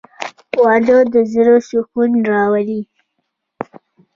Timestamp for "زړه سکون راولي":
1.33-2.81